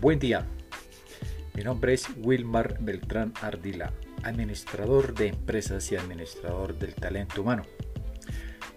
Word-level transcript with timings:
Buen 0.00 0.18
día. 0.18 0.46
Mi 1.52 1.62
nombre 1.62 1.92
es 1.92 2.06
Wilmar 2.16 2.78
Beltrán 2.80 3.34
Ardila, 3.42 3.92
administrador 4.22 5.12
de 5.12 5.26
empresas 5.26 5.92
y 5.92 5.96
administrador 5.96 6.74
del 6.78 6.94
talento 6.94 7.42
humano. 7.42 7.64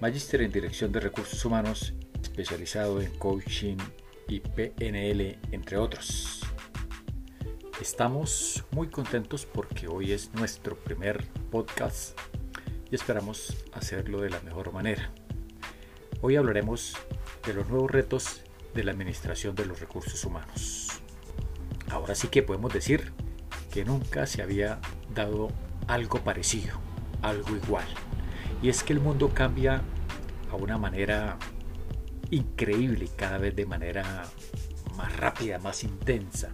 Magíster 0.01 0.41
en 0.41 0.51
Dirección 0.51 0.91
de 0.91 0.99
Recursos 0.99 1.45
Humanos, 1.45 1.93
especializado 2.21 3.01
en 3.01 3.09
coaching 3.19 3.77
y 4.27 4.41
PNL, 4.41 5.39
entre 5.51 5.77
otros. 5.77 6.41
Estamos 7.79 8.65
muy 8.71 8.89
contentos 8.89 9.45
porque 9.45 9.87
hoy 9.87 10.11
es 10.11 10.33
nuestro 10.33 10.75
primer 10.75 11.25
podcast 11.51 12.19
y 12.91 12.95
esperamos 12.95 13.63
hacerlo 13.71 14.19
de 14.19 14.29
la 14.29 14.41
mejor 14.41 14.73
manera. 14.73 15.09
Hoy 16.19 16.35
hablaremos 16.35 16.97
de 17.47 17.53
los 17.53 17.69
nuevos 17.69 17.89
retos 17.89 18.41
de 18.73 18.83
la 18.83 18.91
administración 18.91 19.55
de 19.55 19.65
los 19.65 19.79
recursos 19.79 20.25
humanos. 20.25 20.82
Ahora 22.03 22.15
sí 22.15 22.27
que 22.27 22.43
podemos 22.43 22.73
decir 22.73 23.13
que 23.71 23.85
nunca 23.85 24.25
se 24.25 24.41
había 24.41 24.81
dado 25.15 25.47
algo 25.87 26.19
parecido, 26.21 26.77
algo 27.21 27.55
igual. 27.55 27.85
Y 28.61 28.67
es 28.67 28.83
que 28.83 28.91
el 28.91 28.99
mundo 28.99 29.31
cambia 29.33 29.81
a 30.51 30.55
una 30.57 30.77
manera 30.77 31.37
increíble, 32.29 33.07
cada 33.15 33.37
vez 33.37 33.55
de 33.55 33.65
manera 33.65 34.23
más 34.97 35.15
rápida, 35.15 35.59
más 35.59 35.85
intensa. 35.85 36.51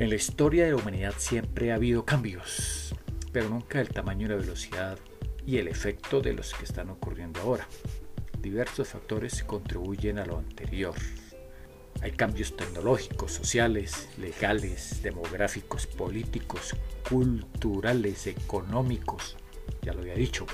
En 0.00 0.08
la 0.08 0.16
historia 0.16 0.64
de 0.64 0.72
la 0.72 0.78
humanidad 0.78 1.14
siempre 1.16 1.70
ha 1.70 1.76
habido 1.76 2.04
cambios, 2.04 2.92
pero 3.30 3.48
nunca 3.48 3.80
el 3.80 3.90
tamaño 3.90 4.26
y 4.26 4.30
la 4.30 4.36
velocidad 4.36 4.98
y 5.46 5.58
el 5.58 5.68
efecto 5.68 6.20
de 6.20 6.32
los 6.32 6.54
que 6.54 6.64
están 6.64 6.90
ocurriendo 6.90 7.40
ahora. 7.40 7.68
Diversos 8.40 8.88
factores 8.88 9.44
contribuyen 9.44 10.18
a 10.18 10.26
lo 10.26 10.38
anterior. 10.38 10.96
Hay 12.02 12.10
cambios 12.10 12.56
tecnológicos, 12.56 13.32
sociales, 13.32 14.08
legales, 14.18 15.02
demográficos, 15.02 15.86
políticos, 15.86 16.74
culturales, 17.08 18.26
económicos, 18.26 19.36
ya 19.82 19.92
lo 19.92 20.00
había 20.00 20.14
dicho. 20.14 20.44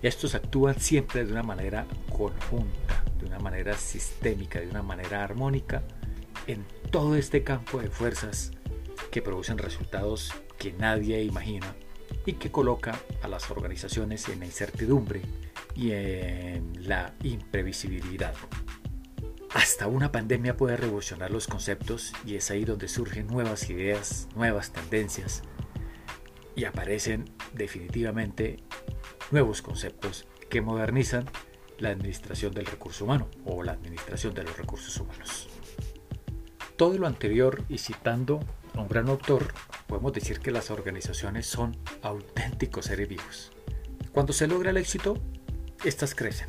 Estos 0.00 0.34
actúan 0.34 0.80
siempre 0.80 1.26
de 1.26 1.32
una 1.32 1.42
manera 1.42 1.86
conjunta, 2.08 3.04
de 3.18 3.26
una 3.26 3.38
manera 3.38 3.76
sistémica, 3.76 4.58
de 4.58 4.68
una 4.68 4.82
manera 4.82 5.22
armónica 5.22 5.82
en 6.46 6.64
todo 6.90 7.16
este 7.16 7.44
campo 7.44 7.78
de 7.80 7.90
fuerzas 7.90 8.52
que 9.10 9.20
producen 9.20 9.58
resultados 9.58 10.32
que 10.58 10.72
nadie 10.72 11.22
imagina 11.22 11.74
y 12.24 12.34
que 12.34 12.50
coloca 12.50 12.98
a 13.22 13.28
las 13.28 13.50
organizaciones 13.50 14.26
en 14.30 14.40
la 14.40 14.46
incertidumbre 14.46 15.20
y 15.74 15.92
en 15.92 16.88
la 16.88 17.14
imprevisibilidad. 17.22 18.34
Hasta 19.52 19.88
una 19.88 20.12
pandemia 20.12 20.56
puede 20.56 20.76
revolucionar 20.76 21.32
los 21.32 21.48
conceptos 21.48 22.12
y 22.24 22.36
es 22.36 22.50
ahí 22.52 22.64
donde 22.64 22.86
surgen 22.86 23.26
nuevas 23.26 23.68
ideas, 23.68 24.28
nuevas 24.36 24.72
tendencias 24.72 25.42
y 26.54 26.64
aparecen 26.64 27.24
definitivamente 27.52 28.58
nuevos 29.32 29.60
conceptos 29.60 30.26
que 30.48 30.60
modernizan 30.60 31.24
la 31.78 31.90
administración 31.90 32.52
del 32.52 32.66
recurso 32.66 33.04
humano 33.04 33.28
o 33.44 33.64
la 33.64 33.72
administración 33.72 34.34
de 34.34 34.44
los 34.44 34.56
recursos 34.56 34.96
humanos. 34.98 35.48
Todo 36.76 36.96
lo 36.96 37.08
anterior 37.08 37.64
y 37.68 37.78
citando 37.78 38.40
a 38.74 38.80
un 38.80 38.88
gran 38.88 39.08
autor, 39.08 39.52
podemos 39.88 40.12
decir 40.12 40.38
que 40.38 40.52
las 40.52 40.70
organizaciones 40.70 41.46
son 41.46 41.76
auténticos 42.02 42.86
seres 42.86 43.08
vivos. 43.08 43.50
Cuando 44.12 44.32
se 44.32 44.46
logra 44.46 44.70
el 44.70 44.76
éxito, 44.76 45.18
estas 45.84 46.14
crecen. 46.14 46.48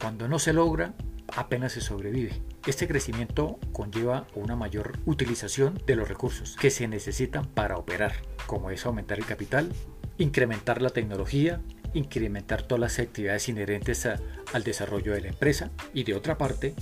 Cuando 0.00 0.28
no 0.28 0.38
se 0.38 0.52
logra, 0.52 0.94
apenas 1.36 1.72
se 1.72 1.80
sobrevive. 1.80 2.42
Este 2.66 2.88
crecimiento 2.88 3.58
conlleva 3.72 4.26
una 4.34 4.56
mayor 4.56 4.98
utilización 5.06 5.80
de 5.86 5.96
los 5.96 6.08
recursos 6.08 6.56
que 6.56 6.70
se 6.70 6.88
necesitan 6.88 7.46
para 7.46 7.76
operar, 7.76 8.12
como 8.46 8.70
es 8.70 8.84
aumentar 8.86 9.18
el 9.18 9.26
capital, 9.26 9.72
incrementar 10.18 10.82
la 10.82 10.90
tecnología, 10.90 11.60
incrementar 11.94 12.62
todas 12.62 12.80
las 12.80 12.98
actividades 12.98 13.48
inherentes 13.48 14.06
al 14.06 14.64
desarrollo 14.64 15.12
de 15.12 15.22
la 15.22 15.28
empresa 15.28 15.70
y 15.94 16.04
de 16.04 16.14
otra 16.14 16.36
parte 16.36 16.74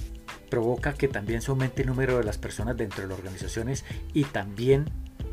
provoca 0.50 0.94
que 0.94 1.08
también 1.08 1.42
se 1.42 1.50
aumente 1.50 1.82
el 1.82 1.88
número 1.88 2.18
de 2.18 2.24
las 2.24 2.38
personas 2.38 2.76
dentro 2.76 3.02
de 3.02 3.08
las 3.08 3.18
organizaciones 3.18 3.84
y 4.12 4.24
también 4.24 4.86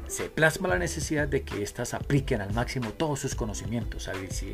se 0.08 0.30
plasma 0.30 0.68
la 0.68 0.78
necesidad 0.78 1.28
de 1.28 1.44
que 1.44 1.64
éstas 1.64 1.94
apliquen 1.94 2.42
al 2.42 2.54
máximo 2.54 2.92
todos 2.92 3.20
sus 3.20 3.36
conocimientos, 3.36 4.10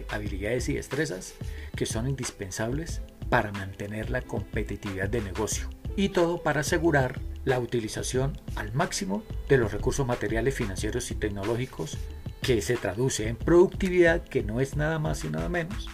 habilidades 0.10 0.70
y 0.70 0.76
destrezas 0.76 1.34
que 1.76 1.86
son 1.86 2.08
indispensables 2.08 3.02
para 3.30 3.52
mantener 3.52 4.10
la 4.10 4.22
competitividad 4.22 5.10
de 5.10 5.22
negocio 5.22 5.70
y 5.96 6.10
todo 6.10 6.42
para 6.42 6.62
asegurar 6.62 7.20
la 7.46 7.60
utilización 7.60 8.38
al 8.56 8.74
máximo 8.74 9.24
de 9.48 9.58
los 9.58 9.72
recursos 9.72 10.06
materiales, 10.06 10.56
financieros 10.56 11.12
y 11.12 11.16
tecnológicos 11.16 11.98
que 12.42 12.62
se 12.62 12.78
traduce 12.78 13.28
en 13.28 13.36
productividad 13.36 14.24
que 14.24 14.44
no 14.44 14.62
es 14.62 14.76
nada 14.76 15.00
más 15.00 15.24
y 15.24 15.30
nada 15.30 15.50
menos 15.50 15.90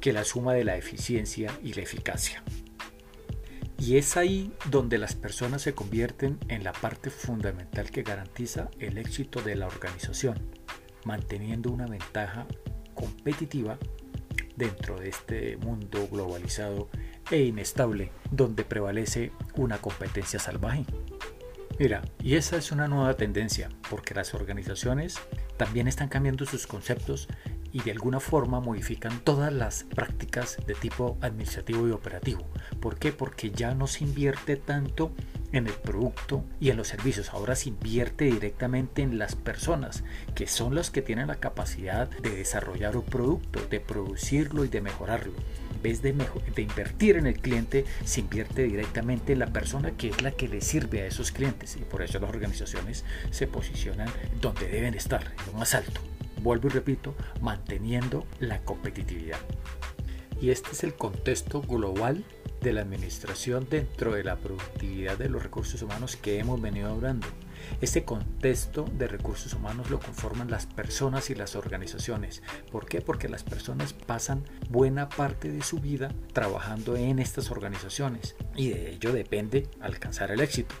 que 0.00 0.12
la 0.12 0.24
suma 0.24 0.54
de 0.54 0.64
la 0.64 0.76
eficiencia 0.76 1.50
y 1.62 1.72
la 1.72 1.82
eficacia. 1.82 2.42
Y 3.78 3.98
es 3.98 4.16
ahí 4.16 4.52
donde 4.70 4.98
las 4.98 5.14
personas 5.14 5.62
se 5.62 5.74
convierten 5.74 6.38
en 6.48 6.64
la 6.64 6.72
parte 6.72 7.10
fundamental 7.10 7.90
que 7.90 8.02
garantiza 8.02 8.70
el 8.78 8.98
éxito 8.98 9.42
de 9.42 9.54
la 9.54 9.66
organización, 9.66 10.38
manteniendo 11.04 11.70
una 11.70 11.86
ventaja 11.86 12.46
competitiva 12.94 13.78
dentro 14.56 14.98
de 14.98 15.08
este 15.08 15.56
mundo 15.56 16.08
globalizado 16.10 16.88
e 17.30 17.42
inestable 17.42 18.10
donde 18.30 18.64
prevalece 18.64 19.32
una 19.56 19.78
competencia 19.78 20.38
salvaje. 20.38 20.84
Mira, 21.78 22.02
y 22.22 22.36
esa 22.36 22.56
es 22.56 22.72
una 22.72 22.88
nueva 22.88 23.14
tendencia, 23.14 23.68
porque 23.90 24.14
las 24.14 24.32
organizaciones 24.32 25.16
también 25.58 25.88
están 25.88 26.08
cambiando 26.08 26.46
sus 26.46 26.66
conceptos 26.66 27.28
y 27.70 27.82
de 27.82 27.90
alguna 27.90 28.18
forma 28.18 28.60
modifican 28.60 29.20
todas 29.20 29.52
las 29.52 29.84
prácticas 29.84 30.56
de 30.66 30.74
tipo 30.74 31.18
administrativo 31.20 31.86
y 31.86 31.90
operativo. 31.90 32.46
¿Por 32.80 32.98
qué? 32.98 33.12
Porque 33.12 33.50
ya 33.50 33.74
no 33.74 33.86
se 33.86 34.04
invierte 34.04 34.56
tanto 34.56 35.12
en 35.52 35.66
el 35.66 35.72
producto 35.74 36.44
y 36.60 36.70
en 36.70 36.76
los 36.76 36.88
servicios. 36.88 37.30
Ahora 37.30 37.54
se 37.54 37.68
invierte 37.68 38.26
directamente 38.26 39.02
en 39.02 39.18
las 39.18 39.34
personas, 39.36 40.04
que 40.34 40.46
son 40.46 40.74
las 40.74 40.90
que 40.90 41.02
tienen 41.02 41.28
la 41.28 41.36
capacidad 41.36 42.08
de 42.08 42.30
desarrollar 42.30 42.96
un 42.96 43.04
producto, 43.04 43.60
de 43.66 43.80
producirlo 43.80 44.64
y 44.64 44.68
de 44.68 44.80
mejorarlo. 44.80 45.32
En 45.74 45.82
vez 45.82 46.02
de, 46.02 46.14
invertir 46.56 47.16
en 47.16 47.26
el 47.26 47.38
cliente, 47.38 47.84
se 48.04 48.20
invierte 48.20 48.64
directamente 48.64 49.34
en 49.34 49.38
la 49.38 49.46
persona 49.46 49.92
que 49.92 50.08
es 50.08 50.22
la 50.22 50.32
que 50.32 50.48
le 50.48 50.60
sirve 50.60 51.02
a 51.02 51.06
esos 51.06 51.32
clientes. 51.32 51.76
Y 51.76 51.84
por 51.84 52.02
eso 52.02 52.18
las 52.18 52.30
organizaciones 52.30 53.04
se 53.30 53.46
posicionan 53.46 54.08
donde 54.40 54.68
deben 54.68 54.94
estar, 54.94 55.34
en 55.38 55.52
lo 55.52 55.58
más 55.58 55.74
alto. 55.74 56.00
Vuelvo 56.42 56.68
y 56.68 56.70
repito, 56.70 57.14
manteniendo 57.40 58.26
la 58.40 58.60
competitividad. 58.60 59.38
Y 60.40 60.50
este 60.50 60.72
es 60.72 60.84
el 60.84 60.94
contexto 60.94 61.62
global 61.62 62.24
de 62.60 62.72
la 62.72 62.80
administración 62.80 63.66
dentro 63.70 64.12
de 64.14 64.24
la 64.24 64.36
productividad 64.36 65.18
de 65.18 65.28
los 65.28 65.42
recursos 65.42 65.82
humanos 65.82 66.16
que 66.16 66.38
hemos 66.38 66.60
venido 66.60 66.90
hablando. 66.90 67.26
Este 67.80 68.04
contexto 68.04 68.84
de 68.96 69.08
recursos 69.08 69.52
humanos 69.54 69.90
lo 69.90 69.98
conforman 69.98 70.50
las 70.50 70.66
personas 70.66 71.30
y 71.30 71.34
las 71.34 71.56
organizaciones. 71.56 72.42
¿Por 72.70 72.86
qué? 72.86 73.00
Porque 73.00 73.28
las 73.28 73.44
personas 73.44 73.92
pasan 73.92 74.44
buena 74.70 75.08
parte 75.08 75.50
de 75.50 75.62
su 75.62 75.80
vida 75.80 76.12
trabajando 76.32 76.96
en 76.96 77.18
estas 77.18 77.50
organizaciones 77.50 78.36
y 78.54 78.70
de 78.70 78.90
ello 78.92 79.12
depende 79.12 79.68
alcanzar 79.80 80.30
el 80.30 80.40
éxito. 80.40 80.74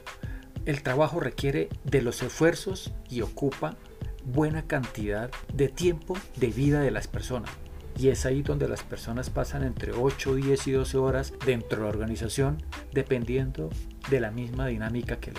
El 0.64 0.82
trabajo 0.82 1.20
requiere 1.20 1.68
de 1.84 2.02
los 2.02 2.22
esfuerzos 2.22 2.92
y 3.08 3.22
ocupa 3.22 3.76
buena 4.24 4.66
cantidad 4.66 5.30
de 5.52 5.68
tiempo 5.68 6.16
de 6.36 6.48
vida 6.48 6.80
de 6.80 6.90
las 6.90 7.06
personas 7.06 7.50
y 7.98 8.08
es 8.08 8.26
ahí 8.26 8.42
donde 8.42 8.68
las 8.68 8.82
personas 8.82 9.30
pasan 9.30 9.62
entre 9.62 9.92
8, 9.92 10.34
10 10.34 10.66
y 10.66 10.72
12 10.72 10.98
horas 10.98 11.32
dentro 11.44 11.78
de 11.78 11.84
la 11.84 11.88
organización 11.88 12.62
dependiendo 12.92 13.70
de 14.10 14.20
la 14.20 14.30
misma 14.30 14.66
dinámica 14.66 15.18
que, 15.18 15.32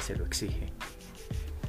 se 0.00 0.16
lo 0.16 0.24
exige. 0.24 0.66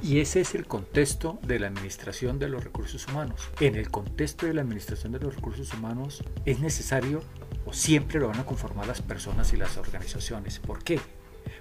Y 0.02 0.18
ese 0.18 0.40
es 0.40 0.56
el 0.56 0.66
contexto 0.66 1.38
de 1.42 1.60
la 1.60 1.68
administración 1.68 2.40
de 2.40 2.48
los 2.48 2.64
recursos 2.64 3.06
humanos. 3.06 3.48
En 3.60 3.76
el 3.76 3.88
contexto 3.90 4.46
de 4.46 4.54
la 4.54 4.62
administración 4.62 5.12
de 5.12 5.20
los 5.20 5.36
recursos 5.36 5.72
humanos 5.72 6.24
es 6.44 6.58
necesario 6.58 7.22
o 7.64 7.72
siempre 7.72 8.18
lo 8.18 8.26
van 8.26 8.40
a 8.40 8.46
conformar 8.46 8.88
las 8.88 9.00
personas 9.00 9.52
y 9.52 9.56
las 9.56 9.76
organizaciones. 9.76 10.58
¿Por 10.58 10.82
qué? 10.82 10.98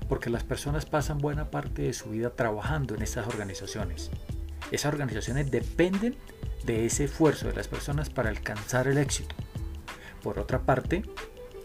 Porque 0.10 0.32
las 0.32 0.44
personas 0.44 0.88
pasan 0.88 1.20
buena 1.20 1.52
parte 1.52 1.84
de 1.84 1.94
su 1.94 2.10
vida 2.10 2.32
trabajando 2.32 2.96
en 2.96 3.04
esas 3.04 3.28
organizaciones. 3.28 4.10
Esas 4.72 4.92
organizaciones 4.92 5.52
dependen 5.52 6.16
de 6.66 6.86
ese 6.86 7.06
esfuerzo 7.06 7.48
de 7.48 7.56
las 7.56 7.68
personas 7.68 8.10
para 8.10 8.30
alcanzar 8.30 8.88
el 8.88 8.98
éxito. 8.98 9.36
Por 10.22 10.40
otra 10.40 10.60
parte, 10.60 11.04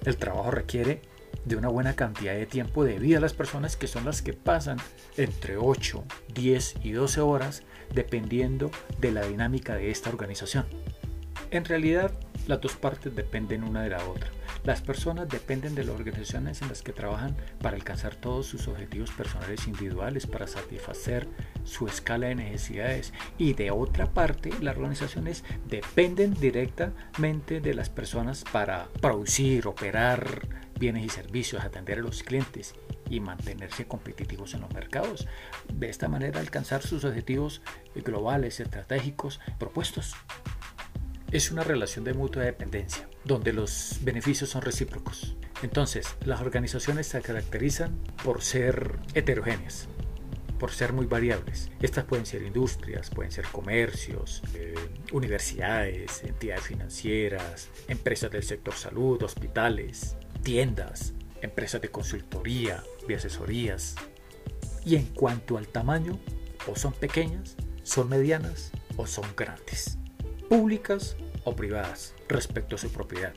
el 0.05 0.17
trabajo 0.17 0.51
requiere 0.51 1.03
de 1.45 1.57
una 1.57 1.69
buena 1.69 1.95
cantidad 1.95 2.35
de 2.35 2.47
tiempo 2.47 2.85
de 2.85 2.99
vida 2.99 3.19
a 3.19 3.21
las 3.21 3.35
personas 3.35 3.77
que 3.77 3.87
son 3.87 4.05
las 4.05 4.23
que 4.23 4.33
pasan 4.33 4.79
entre 5.17 5.57
8, 5.57 6.05
10 6.35 6.75
y 6.83 6.93
12 6.93 7.21
horas 7.21 7.63
dependiendo 7.95 8.71
de 8.99 9.13
la 9.13 9.23
dinámica 9.27 9.77
de 9.77 9.91
esta 9.91 10.11
organización. 10.11 10.67
En 11.51 11.65
realidad, 11.65 12.13
las 12.49 12.61
dos 12.61 12.75
partes 12.75 13.15
dependen 13.15 13.63
una 13.63 13.83
de 13.83 13.91
la 13.91 14.05
otra. 14.05 14.31
Las 14.67 14.81
personas 14.81 15.29
dependen 15.29 15.77
de 15.77 15.85
las 15.85 15.95
organizaciones 15.95 16.61
en 16.61 16.67
las 16.67 16.83
que 16.83 16.93
trabajan 16.93 17.37
para 17.63 17.77
alcanzar 17.77 18.17
todos 18.17 18.47
sus 18.47 18.67
objetivos 18.67 19.13
personales 19.13 19.69
individuales, 19.69 20.27
para 20.27 20.49
satisfacer 20.49 21.29
su 21.63 21.87
escala 21.87 22.27
de 22.27 22.35
necesidades. 22.35 23.13
Y 23.39 23.53
de 23.53 23.71
otra 23.71 24.13
parte, 24.13 24.51
las 24.61 24.77
organizaciones 24.77 25.45
dependen 25.69 26.35
directamente 26.35 27.61
de 27.61 27.75
las 27.75 27.91
personas 27.91 28.43
para 28.43 28.89
producir, 29.01 29.69
operar 29.69 30.49
bienes 30.81 31.05
y 31.05 31.11
servicios, 31.11 31.62
atender 31.62 32.01
a 32.01 32.03
los 32.03 32.25
clientes 32.25 32.75
y 33.09 33.21
mantenerse 33.21 33.87
competitivos 33.87 34.55
en 34.55 34.62
los 34.62 34.75
mercados. 34.75 35.29
De 35.73 35.89
esta 35.89 36.09
manera 36.09 36.41
alcanzar 36.41 36.83
sus 36.83 37.05
objetivos 37.05 37.62
globales, 37.95 38.59
estratégicos 38.59 39.39
propuestos. 39.61 40.17
Es 41.31 41.53
una 41.53 41.62
relación 41.62 42.05
de 42.05 42.15
mutua 42.15 42.43
dependencia, 42.43 43.09
donde 43.26 43.52
los 43.52 43.99
beneficios 44.02 44.50
son 44.50 44.62
recíprocos. 44.62 45.37
Entonces, 45.62 46.06
las 46.25 46.40
organizaciones 46.40 47.08
se 47.08 47.20
caracterizan 47.20 47.99
por 48.23 48.43
ser 48.43 48.99
heterogéneas, 49.14 49.88
por 50.61 50.70
ser 50.70 50.93
muy 50.93 51.06
variables. 51.06 51.70
Estas 51.82 52.05
pueden 52.05 52.25
ser 52.25 52.43
industrias, 52.43 53.11
pueden 53.11 53.32
ser 53.32 53.46
comercios, 53.46 54.43
eh, 54.55 54.75
universidades, 55.12 56.23
entidades 56.23 56.64
financieras, 56.64 57.69
empresas 57.88 58.31
del 58.31 58.44
sector 58.44 58.75
salud, 58.75 59.20
hospitales, 59.23 60.17
tiendas, 60.43 61.12
empresas 61.43 61.82
de 61.82 61.90
consultoría, 61.90 62.84
de 63.08 63.17
asesorías. 63.17 63.96
Y 64.84 64.94
en 64.94 65.06
cuanto 65.06 65.58
al 65.58 65.67
tamaño, 65.67 66.20
o 66.69 66.76
son 66.76 66.93
pequeñas, 66.93 67.56
son 67.82 68.08
medianas 68.08 68.70
o 68.96 69.06
son 69.06 69.26
grandes, 69.37 69.99
públicas 70.49 71.17
o 71.47 71.57
privadas 71.57 72.15
respecto 72.29 72.75
a 72.75 72.79
su 72.79 72.91
propiedad. 72.91 73.33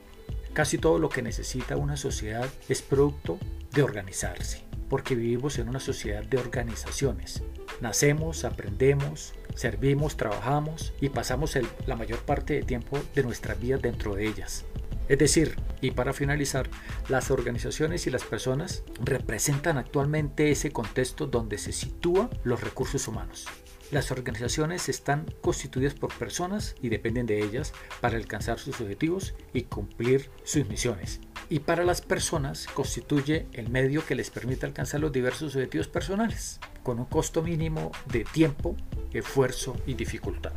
Casi 0.52 0.78
todo 0.78 0.98
lo 0.98 1.08
que 1.08 1.22
necesita 1.22 1.76
una 1.76 1.96
sociedad 1.96 2.48
es 2.68 2.82
producto 2.82 3.38
de 3.72 3.82
organizarse, 3.82 4.64
porque 4.88 5.14
vivimos 5.14 5.58
en 5.58 5.68
una 5.68 5.80
sociedad 5.80 6.24
de 6.24 6.38
organizaciones. 6.38 7.42
Nacemos, 7.80 8.44
aprendemos, 8.44 9.32
servimos, 9.54 10.16
trabajamos 10.16 10.92
y 11.00 11.08
pasamos 11.08 11.56
la 11.86 11.96
mayor 11.96 12.18
parte 12.18 12.54
del 12.54 12.66
tiempo 12.66 12.98
de 13.14 13.22
nuestras 13.22 13.58
vidas 13.60 13.80
dentro 13.80 14.16
de 14.16 14.26
ellas. 14.26 14.64
Es 15.08 15.18
decir, 15.18 15.56
y 15.80 15.92
para 15.92 16.12
finalizar, 16.12 16.68
las 17.08 17.30
organizaciones 17.30 18.06
y 18.06 18.10
las 18.10 18.24
personas 18.24 18.82
representan 19.02 19.78
actualmente 19.78 20.50
ese 20.50 20.72
contexto 20.72 21.26
donde 21.26 21.58
se 21.58 21.72
sitúan 21.72 22.28
los 22.44 22.60
recursos 22.60 23.08
humanos. 23.08 23.46
Las 23.90 24.12
organizaciones 24.12 24.88
están 24.88 25.26
constituidas 25.40 25.94
por 25.94 26.14
personas 26.14 26.76
y 26.80 26.90
dependen 26.90 27.26
de 27.26 27.42
ellas 27.42 27.72
para 28.00 28.16
alcanzar 28.16 28.58
sus 28.58 28.80
objetivos 28.80 29.34
y 29.52 29.62
cumplir 29.62 30.30
sus 30.44 30.68
misiones. 30.68 31.20
Y 31.48 31.60
para 31.60 31.84
las 31.84 32.00
personas 32.00 32.68
constituye 32.68 33.46
el 33.52 33.68
medio 33.68 34.06
que 34.06 34.14
les 34.14 34.30
permite 34.30 34.66
alcanzar 34.66 35.00
los 35.00 35.10
diversos 35.10 35.56
objetivos 35.56 35.88
personales, 35.88 36.60
con 36.84 37.00
un 37.00 37.06
costo 37.06 37.42
mínimo 37.42 37.90
de 38.06 38.24
tiempo, 38.24 38.76
esfuerzo 39.12 39.76
y 39.86 39.94
dificultad. 39.94 40.52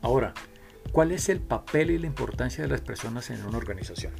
Ahora, 0.00 0.32
¿Cuál 0.92 1.12
es 1.12 1.28
el 1.28 1.40
papel 1.40 1.90
y 1.90 1.98
la 1.98 2.06
importancia 2.06 2.64
de 2.64 2.70
las 2.70 2.80
personas 2.80 3.28
en 3.30 3.44
una 3.44 3.58
organización? 3.58 4.14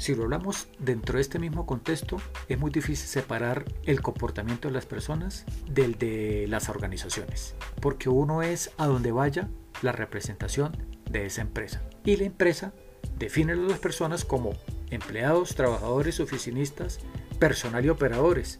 Si 0.00 0.14
lo 0.14 0.22
hablamos 0.22 0.68
dentro 0.78 1.16
de 1.16 1.20
este 1.20 1.38
mismo 1.38 1.66
contexto, 1.66 2.16
es 2.48 2.58
muy 2.58 2.70
difícil 2.70 3.06
separar 3.06 3.66
el 3.84 4.00
comportamiento 4.00 4.66
de 4.66 4.72
las 4.72 4.86
personas 4.86 5.44
del 5.70 5.98
de 5.98 6.46
las 6.48 6.70
organizaciones, 6.70 7.54
porque 7.82 8.08
uno 8.08 8.42
es 8.42 8.70
a 8.78 8.86
donde 8.86 9.12
vaya 9.12 9.50
la 9.82 9.92
representación 9.92 10.74
de 11.10 11.26
esa 11.26 11.42
empresa. 11.42 11.82
Y 12.02 12.16
la 12.16 12.24
empresa 12.24 12.72
define 13.18 13.52
a 13.52 13.56
las 13.56 13.78
personas 13.78 14.24
como 14.24 14.54
empleados, 14.88 15.54
trabajadores, 15.54 16.18
oficinistas, 16.18 17.00
personal 17.38 17.84
y 17.84 17.90
operadores. 17.90 18.58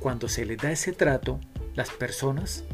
Cuando 0.00 0.28
se 0.28 0.46
les 0.46 0.56
da 0.56 0.72
ese 0.72 0.92
trato, 0.92 1.40
las 1.74 1.90
personas 1.90 2.64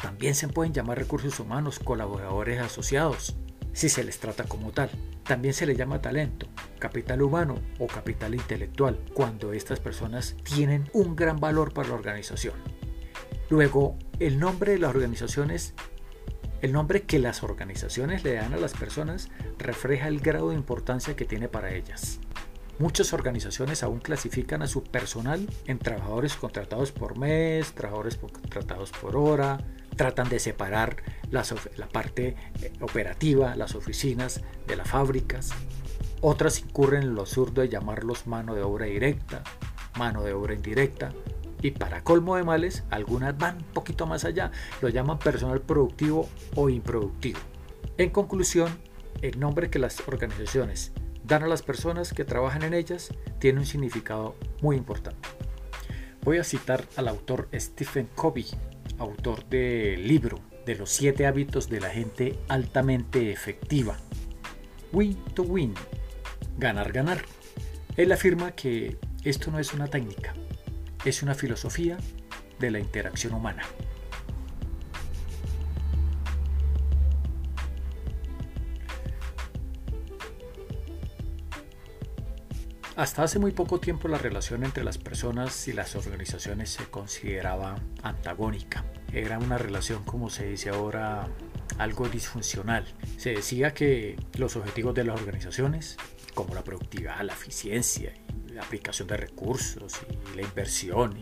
también 0.00 0.34
se 0.34 0.48
pueden 0.48 0.72
llamar 0.72 0.96
recursos 0.96 1.38
humanos, 1.40 1.78
colaboradores 1.78 2.58
asociados, 2.58 3.36
si 3.72 3.88
se 3.88 4.04
les 4.04 4.18
trata 4.18 4.44
como 4.44 4.70
tal. 4.72 4.90
También 5.24 5.54
se 5.54 5.66
les 5.66 5.76
llama 5.76 6.02
talento, 6.02 6.46
capital 6.78 7.22
humano 7.22 7.56
o 7.78 7.86
capital 7.86 8.34
intelectual, 8.34 8.98
cuando 9.14 9.52
estas 9.52 9.80
personas 9.80 10.36
tienen 10.42 10.88
un 10.92 11.16
gran 11.16 11.38
valor 11.38 11.72
para 11.72 11.88
la 11.88 11.94
organización. 11.94 12.54
Luego, 13.50 13.96
el 14.18 14.38
nombre 14.38 14.72
de 14.72 14.78
las 14.78 14.90
organizaciones, 14.90 15.74
el 16.60 16.72
nombre 16.72 17.02
que 17.02 17.18
las 17.18 17.42
organizaciones 17.42 18.24
le 18.24 18.34
dan 18.34 18.54
a 18.54 18.56
las 18.56 18.72
personas 18.72 19.28
refleja 19.58 20.08
el 20.08 20.20
grado 20.20 20.50
de 20.50 20.56
importancia 20.56 21.16
que 21.16 21.24
tiene 21.24 21.48
para 21.48 21.74
ellas. 21.74 22.18
Muchas 22.82 23.12
organizaciones 23.12 23.84
aún 23.84 24.00
clasifican 24.00 24.60
a 24.60 24.66
su 24.66 24.82
personal 24.82 25.48
en 25.66 25.78
trabajadores 25.78 26.34
contratados 26.34 26.90
por 26.90 27.16
mes, 27.16 27.70
trabajadores 27.74 28.16
contratados 28.16 28.90
por 28.90 29.14
hora, 29.14 29.58
tratan 29.94 30.28
de 30.28 30.40
separar 30.40 30.96
la 31.30 31.44
parte 31.92 32.34
eh, 32.60 32.72
operativa, 32.80 33.54
las 33.54 33.76
oficinas 33.76 34.40
de 34.66 34.74
las 34.74 34.88
fábricas. 34.88 35.50
Otras 36.22 36.58
incurren 36.58 37.04
en 37.04 37.14
lo 37.14 37.20
absurdo 37.20 37.62
de 37.62 37.68
llamarlos 37.68 38.26
mano 38.26 38.56
de 38.56 38.62
obra 38.64 38.86
directa, 38.86 39.44
mano 39.96 40.24
de 40.24 40.32
obra 40.32 40.54
indirecta. 40.54 41.12
Y 41.62 41.70
para 41.70 42.02
colmo 42.02 42.34
de 42.34 42.42
males, 42.42 42.82
algunas 42.90 43.38
van 43.38 43.58
un 43.58 43.72
poquito 43.74 44.08
más 44.08 44.24
allá, 44.24 44.50
lo 44.80 44.88
llaman 44.88 45.20
personal 45.20 45.60
productivo 45.60 46.28
o 46.56 46.68
improductivo. 46.68 47.38
En 47.96 48.10
conclusión, 48.10 48.76
el 49.20 49.38
nombre 49.38 49.70
que 49.70 49.78
las 49.78 50.00
organizaciones 50.08 50.90
dan 51.24 51.42
a 51.42 51.46
las 51.46 51.62
personas 51.62 52.12
que 52.12 52.24
trabajan 52.24 52.62
en 52.62 52.74
ellas 52.74 53.12
tiene 53.38 53.60
un 53.60 53.66
significado 53.66 54.36
muy 54.60 54.76
importante. 54.76 55.28
Voy 56.22 56.38
a 56.38 56.44
citar 56.44 56.86
al 56.96 57.08
autor 57.08 57.48
Stephen 57.54 58.08
Covey, 58.14 58.46
autor 58.98 59.44
del 59.46 60.06
libro 60.06 60.38
de 60.66 60.76
los 60.76 60.90
siete 60.90 61.26
hábitos 61.26 61.68
de 61.68 61.80
la 61.80 61.90
gente 61.90 62.38
altamente 62.48 63.32
efectiva. 63.32 63.96
Win 64.92 65.16
to 65.34 65.42
win, 65.42 65.74
ganar, 66.58 66.92
ganar. 66.92 67.22
Él 67.96 68.12
afirma 68.12 68.52
que 68.52 68.98
esto 69.24 69.50
no 69.50 69.58
es 69.58 69.72
una 69.72 69.88
técnica, 69.88 70.34
es 71.04 71.22
una 71.22 71.34
filosofía 71.34 71.98
de 72.58 72.70
la 72.70 72.78
interacción 72.78 73.34
humana. 73.34 73.64
Hasta 82.94 83.22
hace 83.22 83.38
muy 83.38 83.52
poco 83.52 83.80
tiempo 83.80 84.06
la 84.06 84.18
relación 84.18 84.64
entre 84.64 84.84
las 84.84 84.98
personas 84.98 85.66
y 85.66 85.72
las 85.72 85.96
organizaciones 85.96 86.68
se 86.70 86.84
consideraba 86.84 87.76
antagónica. 88.02 88.84
Era 89.14 89.38
una 89.38 89.56
relación, 89.56 90.04
como 90.04 90.28
se 90.28 90.50
dice 90.50 90.68
ahora, 90.68 91.26
algo 91.78 92.10
disfuncional. 92.10 92.84
Se 93.16 93.30
decía 93.30 93.72
que 93.72 94.16
los 94.36 94.56
objetivos 94.56 94.94
de 94.94 95.04
las 95.04 95.18
organizaciones, 95.18 95.96
como 96.34 96.54
la 96.54 96.64
productividad, 96.64 97.22
la 97.22 97.32
eficiencia, 97.32 98.12
la 98.48 98.62
aplicación 98.62 99.08
de 99.08 99.16
recursos 99.16 99.94
y 100.30 100.36
la 100.36 100.42
inversión, 100.42 101.14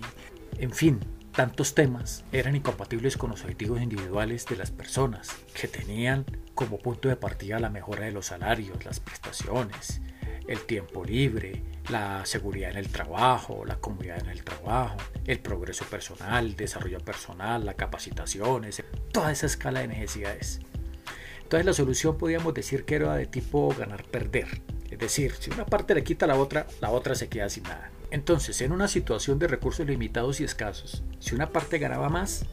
en 0.58 0.72
fin, 0.72 0.98
tantos 1.30 1.76
temas 1.76 2.24
eran 2.32 2.56
incompatibles 2.56 3.16
con 3.16 3.30
los 3.30 3.42
objetivos 3.42 3.80
individuales 3.80 4.44
de 4.46 4.56
las 4.56 4.72
personas, 4.72 5.36
que 5.54 5.68
tenían 5.68 6.24
como 6.54 6.78
punto 6.78 7.08
de 7.08 7.14
partida 7.14 7.60
la 7.60 7.70
mejora 7.70 8.06
de 8.06 8.12
los 8.12 8.26
salarios, 8.26 8.84
las 8.84 8.98
prestaciones, 8.98 10.00
el 10.48 10.60
tiempo 10.60 11.04
libre, 11.04 11.62
la 11.88 12.24
seguridad 12.24 12.70
en 12.70 12.78
el 12.78 12.88
trabajo, 12.88 13.64
la 13.64 13.76
comodidad 13.76 14.20
en 14.20 14.30
el 14.30 14.44
trabajo, 14.44 14.96
el 15.26 15.38
progreso 15.40 15.84
personal, 15.84 16.46
el 16.46 16.56
desarrollo 16.56 17.00
personal, 17.00 17.66
la 17.66 17.74
capacitación, 17.74 18.66
toda 19.12 19.32
esa 19.32 19.46
escala 19.46 19.80
de 19.80 19.88
necesidades. 19.88 20.60
Entonces 21.42 21.66
la 21.66 21.72
solución 21.72 22.16
podríamos 22.16 22.54
decir 22.54 22.84
que 22.84 22.94
era 22.94 23.16
de 23.16 23.26
tipo 23.26 23.74
ganar-perder. 23.76 24.62
Es 24.90 24.98
decir, 24.98 25.32
si 25.38 25.50
una 25.50 25.66
parte 25.66 25.94
le 25.94 26.04
quita 26.04 26.26
a 26.26 26.28
la 26.28 26.36
otra, 26.36 26.66
la 26.80 26.90
otra 26.90 27.14
se 27.14 27.28
queda 27.28 27.48
sin 27.48 27.64
nada. 27.64 27.90
Entonces, 28.10 28.60
en 28.60 28.72
una 28.72 28.88
situación 28.88 29.38
de 29.38 29.46
recursos 29.46 29.86
limitados 29.86 30.40
y 30.40 30.44
escasos, 30.44 31.02
si 31.20 31.34
una 31.34 31.50
parte 31.50 31.78
ganaba 31.78 32.08
más, 32.08 32.44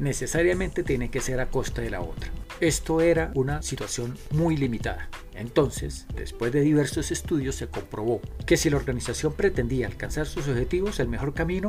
necesariamente 0.00 0.82
tiene 0.82 1.10
que 1.10 1.20
ser 1.20 1.40
a 1.40 1.46
costa 1.46 1.80
de 1.82 1.90
la 1.90 2.00
otra. 2.00 2.28
Esto 2.60 3.00
era 3.00 3.30
una 3.34 3.62
situación 3.62 4.16
muy 4.30 4.56
limitada. 4.56 5.08
Entonces, 5.36 6.06
después 6.14 6.52
de 6.52 6.62
diversos 6.62 7.10
estudios 7.10 7.54
se 7.54 7.68
comprobó 7.68 8.20
que 8.46 8.56
si 8.56 8.70
la 8.70 8.76
organización 8.76 9.34
pretendía 9.34 9.86
alcanzar 9.86 10.26
sus 10.26 10.48
objetivos, 10.48 10.98
el 10.98 11.08
mejor 11.08 11.34
camino 11.34 11.68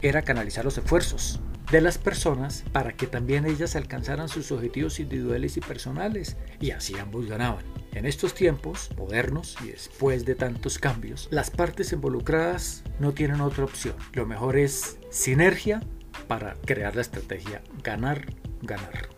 era 0.00 0.22
canalizar 0.22 0.64
los 0.64 0.78
esfuerzos 0.78 1.40
de 1.70 1.80
las 1.80 1.96
personas 1.96 2.64
para 2.72 2.92
que 2.92 3.06
también 3.06 3.46
ellas 3.46 3.76
alcanzaran 3.76 4.28
sus 4.28 4.52
objetivos 4.52 5.00
individuales 5.00 5.56
y 5.56 5.60
personales 5.60 6.36
y 6.60 6.70
así 6.70 6.98
ambos 6.98 7.26
ganaban. 7.26 7.64
En 7.94 8.04
estos 8.04 8.34
tiempos 8.34 8.90
modernos 8.96 9.56
y 9.62 9.68
después 9.68 10.24
de 10.24 10.34
tantos 10.34 10.78
cambios, 10.78 11.28
las 11.30 11.50
partes 11.50 11.92
involucradas 11.92 12.84
no 12.98 13.12
tienen 13.12 13.40
otra 13.40 13.64
opción. 13.64 13.94
Lo 14.12 14.26
mejor 14.26 14.56
es 14.56 14.98
sinergia 15.10 15.80
para 16.28 16.56
crear 16.66 16.94
la 16.94 17.02
estrategia 17.02 17.62
ganar-ganar. 17.82 19.11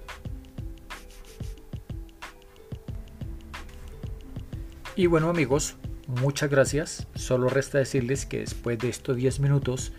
Y 4.96 5.06
bueno 5.06 5.28
amigos, 5.28 5.74
muchas 6.06 6.48
gracias. 6.48 7.08
Solo 7.16 7.48
resta 7.48 7.78
decirles 7.78 8.26
que 8.26 8.38
después 8.38 8.78
de 8.78 8.88
estos 8.88 9.16
10 9.16 9.40
minutos 9.40 9.92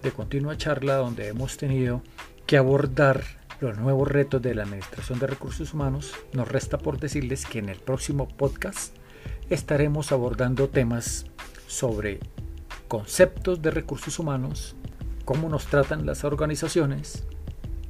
de 0.00 0.12
continua 0.12 0.56
charla 0.56 0.94
donde 0.94 1.26
hemos 1.26 1.56
tenido 1.56 2.02
que 2.46 2.56
abordar 2.56 3.24
los 3.60 3.76
nuevos 3.76 4.06
retos 4.06 4.40
de 4.40 4.54
la 4.54 4.62
Administración 4.62 5.18
de 5.18 5.26
Recursos 5.26 5.74
Humanos, 5.74 6.12
nos 6.32 6.46
resta 6.46 6.78
por 6.78 7.00
decirles 7.00 7.46
que 7.46 7.58
en 7.58 7.68
el 7.68 7.78
próximo 7.78 8.28
podcast 8.28 8.94
estaremos 9.50 10.12
abordando 10.12 10.68
temas 10.68 11.26
sobre 11.66 12.20
conceptos 12.86 13.60
de 13.60 13.72
recursos 13.72 14.20
humanos, 14.20 14.76
cómo 15.24 15.48
nos 15.48 15.66
tratan 15.66 16.06
las 16.06 16.22
organizaciones, 16.22 17.24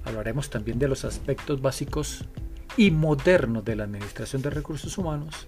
hablaremos 0.06 0.48
también 0.48 0.78
de 0.78 0.88
los 0.88 1.04
aspectos 1.04 1.60
básicos 1.60 2.24
y 2.78 2.90
modernos 2.90 3.66
de 3.66 3.76
la 3.76 3.84
Administración 3.84 4.40
de 4.40 4.48
Recursos 4.48 4.96
Humanos, 4.96 5.46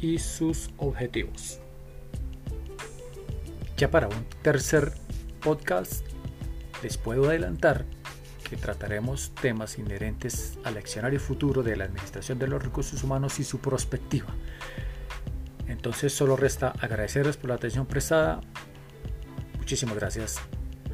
y 0.00 0.18
sus 0.18 0.70
objetivos. 0.78 1.60
Ya 3.76 3.90
para 3.90 4.08
un 4.08 4.24
tercer 4.42 4.92
podcast 5.40 6.04
les 6.82 6.98
puedo 6.98 7.28
adelantar 7.28 7.84
que 8.48 8.56
trataremos 8.56 9.32
temas 9.40 9.78
inherentes 9.78 10.58
al 10.64 10.76
accionario 10.76 11.20
futuro 11.20 11.62
de 11.62 11.76
la 11.76 11.84
Administración 11.84 12.38
de 12.38 12.48
los 12.48 12.62
Recursos 12.62 13.02
Humanos 13.04 13.38
y 13.38 13.44
su 13.44 13.60
prospectiva. 13.60 14.34
Entonces 15.68 16.12
solo 16.12 16.36
resta 16.36 16.74
agradecerles 16.80 17.36
por 17.36 17.50
la 17.50 17.56
atención 17.56 17.86
prestada. 17.86 18.40
Muchísimas 19.56 19.94
gracias. 19.94 20.40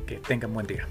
Que 0.06 0.16
tengan 0.16 0.52
buen 0.52 0.66
día. 0.66 0.86